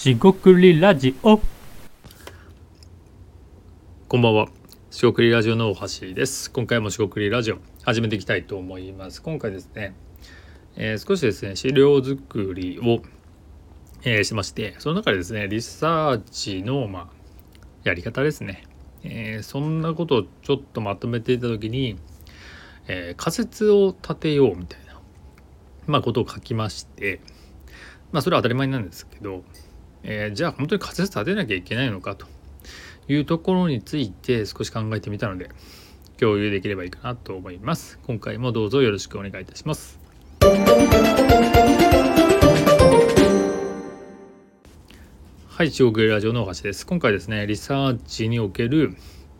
[0.00, 1.38] しごくりラジオ
[4.08, 4.48] こんばんは。
[4.90, 6.50] しごくりラジオの大橋です。
[6.50, 9.20] 今回もしごくりラジオ始めていきたいと思います。
[9.20, 9.94] 今回ですね、
[10.74, 13.02] えー少しですね、資料作りを、
[14.02, 17.08] えーしまして、その中でですね、リサーチの、まあ、
[17.84, 18.64] やり方ですね。
[19.02, 21.98] えーそんなことをちょっとまとめていた時に、
[22.88, 24.98] えー仮説を立てようみたいな、
[25.86, 27.20] まあ、ことを書きまして、
[28.12, 29.44] まあ、それは当たり前なんですけど、
[30.02, 32.26] えーじゃあ本当に仮説立てなきゃいけないのかと
[33.08, 35.50] いうところについて少し考えてみたので
[36.18, 37.98] 共有できればいいかなと思います。
[38.06, 39.98] 今回もどうぞよろしくお願いいたします。
[45.48, 46.86] はい中国ラジオの大橋です。
[46.86, 48.96] 今回ですねリサーチにおける、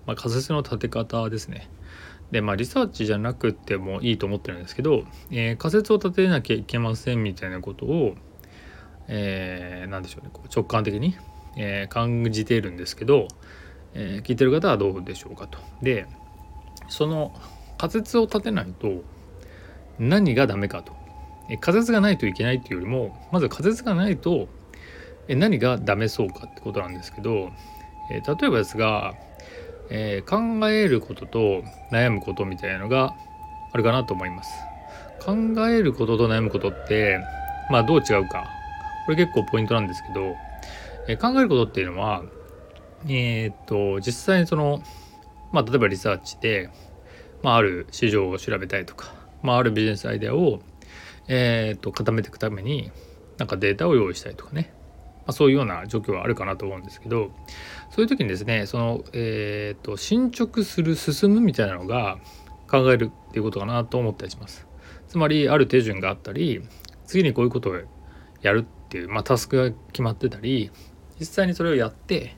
[0.06, 1.70] まあ、仮説の立て方ですね。
[2.30, 8.15] でまあリサーチじゃなくてもいいと思ってるんですけど、えー仮説を立てなきゃいけませんみたいなことを
[9.12, 11.16] えー、でしょうねこう直感的に、
[11.56, 13.26] えー感じているんですけど、
[13.92, 15.58] えー聞いてる方はどうでしょうかと。
[15.82, 16.06] で
[16.88, 17.32] その
[17.76, 19.02] 仮説を立てないと
[19.98, 20.92] 何がダメかと。
[21.50, 24.48] え仮説がないといけないっていうよりもまず仮説がないと
[25.26, 27.50] え何がダメそうかってことなんですけど、
[28.10, 29.14] え例えばですが、
[29.90, 30.38] え考
[30.68, 33.14] えることと悩むことみたいなのが
[33.72, 34.50] あるかなと思います。
[35.20, 35.34] 考
[35.68, 37.20] えることと悩むことって
[37.70, 38.59] まあどう違うか
[39.10, 40.36] これ結構ポイントなんですけど、
[41.08, 42.22] え考えることっていうのは
[43.06, 44.84] えーっと実際にその
[45.50, 46.70] まあ例えばリサーチで、
[47.42, 50.60] まあ、ある市場を調べたいとか、まあ、あるビジネスアイデアを、
[51.26, 52.92] えーっと固めていくために
[53.38, 54.72] なんかデータを用意したりとかね、
[55.16, 57.32] まあ、そういうような状況はあるかなと思うんですけど
[57.90, 62.18] そういう時にですねその、えーっと進捗する進むみたいなのが
[62.70, 64.69] 考えるっていうことかなと思ったりします。
[65.08, 66.62] つまりある手順があったり
[67.06, 67.81] 次にこういうことを
[68.42, 70.73] やるっっていう、まあ、タスクが決まってたり
[71.21, 72.34] 実際にそれをやって、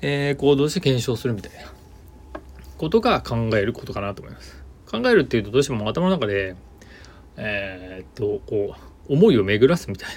[0.00, 1.72] えー行動して検証するみたいな
[2.78, 4.62] ことが考えることかなと思います。
[4.86, 6.54] 考えるっていうとどうしても頭の中で
[7.36, 8.76] えーっとこ
[9.08, 10.10] う思いを巡らすみたい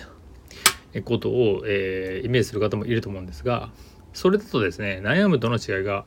[0.94, 3.72] なことを、えーイメージする方もいると思うんですが
[4.14, 6.06] それだとですね悩むとの違いが、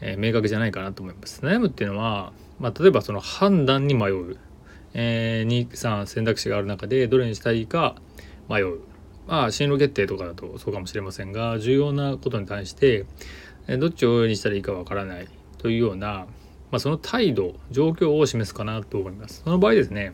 [0.00, 1.42] えー明確じゃないかなと思います。
[1.44, 4.38] 悩むっていうのは、まあ、例えばその判断に迷う、
[4.94, 7.96] えー、23選択肢がある中でどれにしたいか
[8.48, 8.80] 迷う
[9.26, 13.06] まあ進路決定とかだとそうかもしれませんが重要なことに対して
[13.78, 16.26] どっちをにしたらいいかわからないというような、
[16.70, 19.42] まあ、その態度状況を示すかなと思います。
[19.42, 20.12] その場合ですね、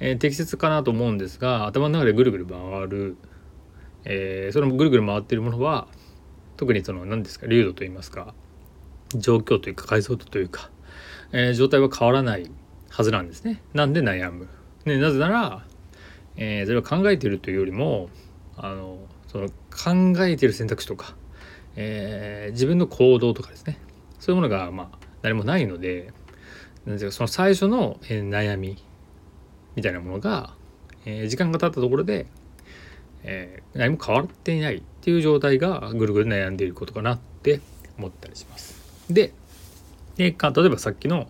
[0.00, 2.58] えー適切かなと思うんですが頭の中でぐるぐる回
[2.88, 3.16] る、
[4.04, 5.86] えーそのぐるぐる回っているものは
[6.56, 8.34] 特にその何ですか流度といいますか
[9.14, 10.70] 状況というか解像度というか、
[11.30, 12.50] えー状態は変わらない
[12.90, 13.62] はずなんですね。
[13.74, 14.48] なんで悩む。
[14.84, 15.64] ね、なぜなら、
[16.36, 18.08] えーそれは考えているというよりも
[18.56, 21.14] あのその考えてる選択肢とか、
[21.76, 23.78] えー自分の行動とかですね
[24.20, 26.12] そういうものがまあ何もないので
[26.86, 28.82] なんていうかその最初の、えー悩み
[29.74, 30.54] みたいなものが、
[31.04, 32.26] えー時間が経ったところで、
[33.22, 37.60] えー何も変わっていないっていう状態がぐるぐる悩んでいることかなって
[37.98, 38.84] 思ったりします。
[39.10, 39.32] で
[40.16, 41.26] で例えばさっきの、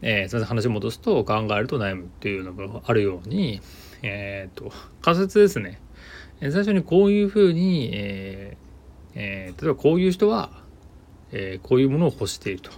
[0.00, 3.60] えー、すみません話を戻すと考えると悩むっていうのがあるように、
[4.02, 4.70] えー、と
[5.02, 5.80] 仮説ですね、
[6.50, 8.64] 最初にこういうふうに、えー
[9.14, 10.50] えー例えばこういう人は、
[11.32, 12.70] えーこういうものを欲していると。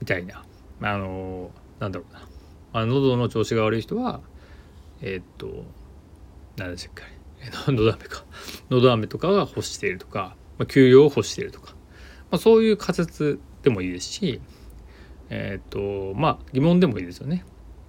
[0.00, 0.44] みたいな。
[0.80, 2.20] あのなんだろうな、
[2.72, 4.20] まあ、喉の調子が悪い人は
[5.00, 5.64] えっと
[6.56, 7.02] 何でしたっけ
[7.40, 8.24] えー 喉飴か。
[8.70, 11.74] 喉飴とかが欲しているとか、まあ、休養を欲しているとか、
[12.30, 14.40] まあ、そういう仮説でもいいですし
[15.30, 17.44] えっとまあ疑問でもいいですよね。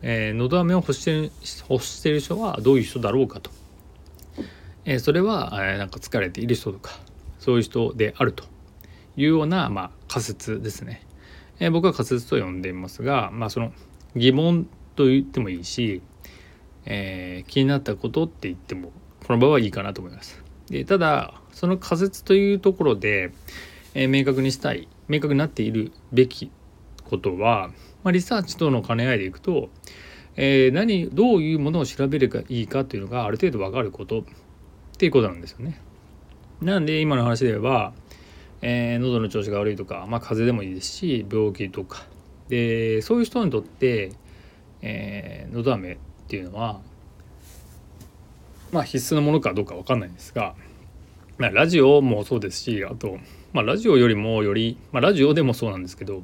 [0.05, 1.31] えー、喉飴を欲してる
[1.69, 3.49] 欲してる人はどういう人だろうかと。
[4.85, 6.99] えーそれは、えーなんか疲れている人とか
[7.39, 8.43] そういう人であると
[9.15, 11.05] いうような、まあ、仮説ですね。
[11.59, 13.71] えー僕は仮説と呼んでいますが、まあ、その
[14.15, 16.01] 疑問と言ってもいいし、
[16.85, 18.91] えー気になったことって言っても
[19.25, 20.43] この場合はいいかなと思います。
[20.69, 23.31] でただその仮説というところで、
[23.93, 26.51] えー明確にしたい明確になっているべき
[27.05, 27.69] ことは、
[28.03, 29.69] まあ、リサーチとの兼ね合いでいくと、
[30.35, 34.23] えー何どういうものを調べればいいかというのがある程度分かることっ
[34.97, 35.79] ていうことなんですよね。
[36.61, 37.93] なんで今の話で言えば、
[38.61, 42.05] えー喉の調子が悪いとか、まあ、風邪でもいいですし病気とか
[42.49, 44.11] でそういう人にとって、
[44.81, 45.97] えー、喉飴っ
[46.27, 46.79] ていうのは
[48.71, 50.55] まあ必須のものかどうか分かんないんですが、
[51.37, 53.17] まあ、ラジオもそうですしあと、
[53.53, 56.23] まあ、ラジオよりもより、まあ、ラジオでもそうなんですけど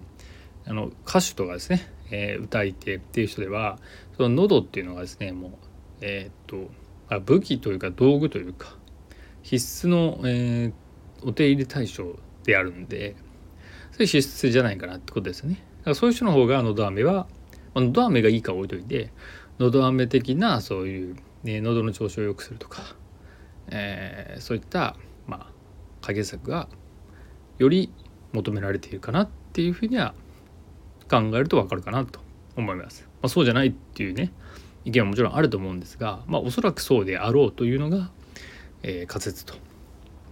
[0.70, 3.80] あの歌手とかですね、えー歌い手っていう人では
[4.16, 5.52] その喉っていうのがですねもう
[6.02, 6.72] えーっと
[7.10, 8.76] あ武器というか道具というか
[9.42, 13.16] 必須の、えー、お手入れ対象であるんで
[13.92, 14.18] それ必
[14.48, 15.56] 須じゃないかなってことですよね。
[15.80, 17.28] だからそういう人の方がのど飴は、
[17.74, 19.12] まあ、のど飴がいいか置いといて
[19.58, 22.96] のど飴的なそういう、ね、喉の調子を良くするとか、
[23.70, 24.96] えー、そういった
[25.26, 25.52] まあ
[26.02, 26.70] 解決策が
[27.58, 27.92] より
[28.34, 30.14] 求められているかなっていうふうには
[31.10, 32.20] 考えると分かるかなと
[32.56, 33.08] 思います。
[33.22, 34.32] まあ、そうじゃないっていうね
[34.86, 38.12] 意見はもちろんあると思うんですが、まあ、おそらくそうであろうというのが、
[38.84, 39.56] えー、仮説と。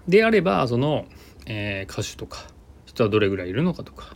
[0.08, 1.06] であればその、
[1.46, 2.48] えー、歌手とか
[2.86, 4.16] 人はどれぐらいいるのかとか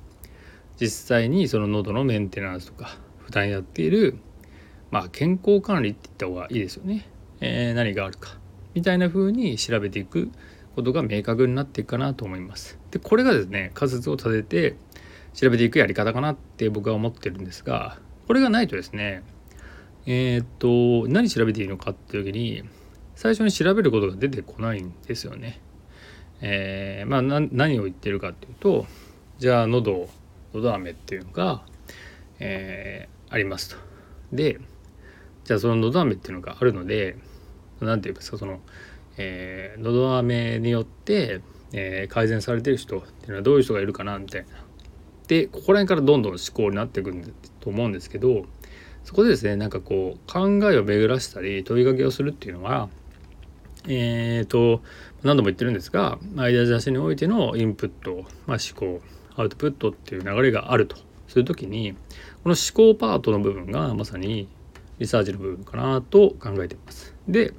[0.79, 4.17] 実際にその喉のメンテナンスとか普段やっている、
[4.89, 7.07] まあ、健康管理って言った方がいいですよね、
[7.41, 8.37] えー、何があるか
[8.73, 10.31] みたいな風に調べていく
[10.75, 12.79] ことが明確になっていくかなと思います。
[12.91, 14.77] でこれがですね仮説を立てて
[15.33, 17.97] 調べていくやり方かなって僕は思ってるんですが
[18.27, 19.23] これがないとですね
[20.05, 22.63] えー、っと何調べていいのかっていう時に
[23.15, 25.61] 最初に調べることが出てこないんですよね。
[26.41, 28.87] えー、まあ何を言ってるかっていうと
[29.37, 30.09] じゃあ喉
[30.53, 31.63] 喉飴っていうのが、
[32.39, 33.75] えー、ありますと。
[34.33, 34.59] で
[35.43, 37.15] じゃあその喉飴っていうのがあるので
[37.79, 38.59] 何て言いますかその、
[39.17, 41.41] えー、喉飴によって、
[41.73, 44.60] えー、改善されてる人っていうのはどういう人がいるかなみたいな。
[45.31, 48.43] でここら辺からどんどん思考になっていくと思うんですけど
[49.05, 52.89] そこでですねなんかこう考えを巡らしたり問いかけをするっていうのは
[53.87, 54.81] えーと
[55.23, 59.01] 何度も言ってるんですがアイデア出しにおいてのインプット、まあ、思考
[59.37, 60.97] アウトプットっていう流れがあると
[61.29, 61.93] する時に
[62.43, 64.49] この思考パートの部分がまさに
[64.99, 67.15] リサーチの部分かなと考えています。
[67.29, 67.53] で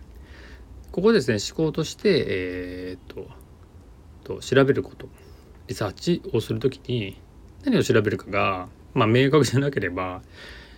[0.91, 3.25] ここですね思考としてえー、っ
[4.23, 5.09] とと調べること
[5.69, 7.17] リサーチをする時に
[7.65, 10.23] 何を調べるかが、まあ、明確じゃなければ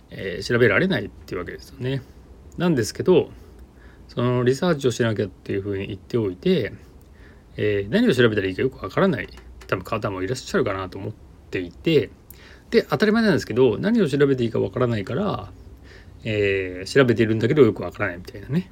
[0.09, 2.01] えー、調べられないっていうわけですよね。
[2.57, 3.29] なんですけど
[4.07, 6.73] そのリサーチをしなきゃっていうふうに言っておいて、
[7.57, 9.27] えー、何を調べたらいいかよくわからない
[9.67, 11.13] 多分方もいらっしゃるかなと思っ
[11.51, 12.11] ていて
[12.69, 15.51] で当たり前なんですけど何を調べていいかわからないから、
[16.23, 18.71] えー、調べているんだけどよくわからないみたいなね。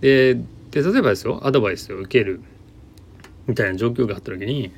[0.00, 0.34] で
[0.70, 2.40] で例えばですよアドバイスを受ける
[3.48, 4.72] みたいな状況があった時に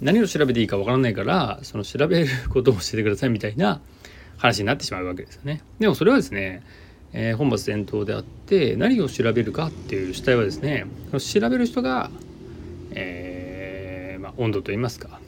[0.00, 3.80] 何を調べていいかわからないからその調べることを教えてくださいみたいな
[4.36, 5.62] 話になってしまうわけですよね。
[5.78, 6.62] でもそれはですね、
[7.12, 12.10] えー、本末転倒であって何を調べるかっていう主体はですね調べる人が、
[12.90, 15.20] えー、まあ、温度といいますか、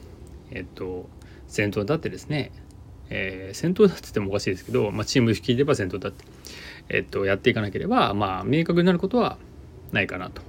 [0.51, 1.09] えっと
[1.47, 2.51] 先頭に立ってですね、
[3.09, 6.25] えー、先頭だって言ってもおかしいですけど、まあ、チーム率いれば先頭だって、
[6.89, 9.37] えっと、やっていかなければ、まあ、明確になることは
[9.91, 10.41] ないかなと。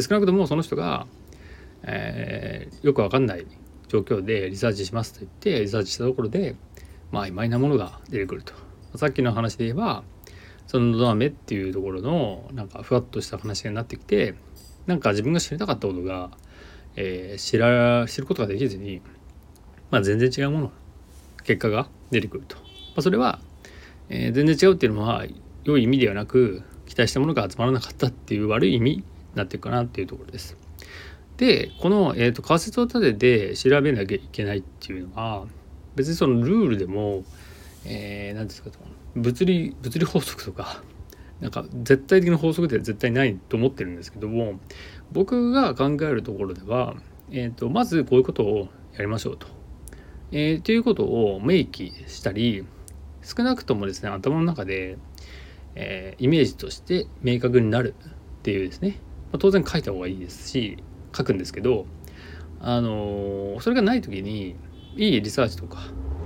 [0.00, 1.06] 少なくともその人が、
[1.82, 3.46] えー、よくわかんない
[3.88, 6.56] 状況でリサーチしますと言ってリサーチしたところで
[7.10, 8.52] まあ曖昧なものが出てくると
[8.96, 10.02] さっきの話で言えば
[10.66, 14.34] そののど飴っていうところのなんかふわっとした話になってきて
[14.86, 16.30] なんか自分が知りたかったことが、
[16.96, 19.00] えー、知ら知ることができずに、
[19.90, 20.72] まあ、全然違うもの
[21.44, 22.62] 結果が出てくると、ま
[22.96, 23.40] あ、それは、
[24.10, 25.24] えー、全然違うっていうのは
[25.64, 29.04] 良い意味ではなく期待したものが集まらなかったっていう悪い意味に
[29.34, 30.67] なっていくかなっていうところです。
[31.38, 35.46] でこの、えーと仮説を立てて調べなきゃいけないっていうのは
[35.94, 37.24] 別にそのルールでも
[37.84, 38.70] 何、えー、ですか
[39.16, 40.82] 物理物理法則とか
[41.40, 44.58] なんか絶対的な法則では絶対ないと思ってるんですけども
[45.12, 46.96] 僕が考えるところでは、
[47.30, 49.46] えーと、まずこういうことをやりましょうと。
[50.30, 52.66] えー、ということを明記したり
[53.22, 54.98] 少なくともですね頭の中で、
[55.74, 58.98] えー、イメージとして明確になるっていうですね、
[59.32, 60.76] まあ、当然書いた方がいいですし
[61.16, 61.86] 書くんですけど
[62.60, 64.56] あのー、それがない時に
[64.96, 65.78] いいリサーチとか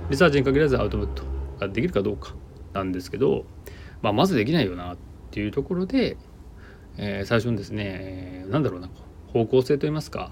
[0.09, 1.23] リサーチに限らずアウトプット
[1.59, 2.33] ができるかどうか
[2.73, 3.45] なんですけど、
[4.01, 4.97] まあ、まずできないよなっ
[5.31, 6.17] ていうところで、
[6.97, 8.89] えー、最初にですね何だろうな
[9.31, 10.31] 方向性といいますか、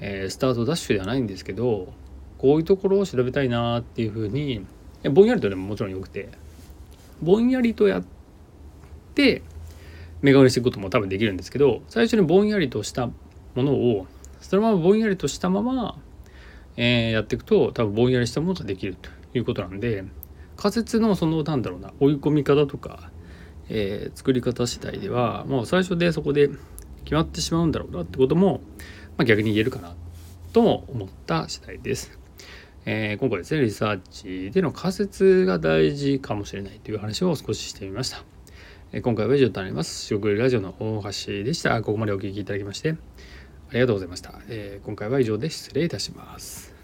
[0.00, 1.92] えー、スタートダッシュではないんですけど
[2.38, 4.64] こういうところを調べたいなっていうふうに
[5.10, 6.28] ぼんやりとでももちろんよくて
[7.22, 8.04] ぼんやりとやっ
[9.14, 9.42] て
[10.22, 13.08] 目顔にしていことも多分できるんですけど最初にぼんやりとした
[13.56, 14.06] ものを
[14.40, 15.98] そのままぼんやりとしたまま
[16.76, 20.04] えー、やっていくと多分ぼんやりしたものができるということなんで
[20.56, 23.10] 仮説のそのなんだろうな追い込み方とか、
[23.68, 26.48] えー、作り方次第ではもう最初でそこで
[27.04, 28.60] 決まってしまうんだろうなってことも、
[29.16, 29.94] まあ、逆に言えるかな
[30.52, 32.18] とも思った次第です。
[32.88, 38.22] えー、今回ですねリサーチでの仮説が大事かもしれないという話を少ししてみました。
[39.02, 40.06] 今回は以上となります。
[40.06, 41.82] 食ラジオの大橋でした。
[41.82, 42.96] ここまでお聴きいただきまして
[43.70, 44.40] ありがとうございました。
[44.48, 46.75] えー、今回は以上で失礼いたします。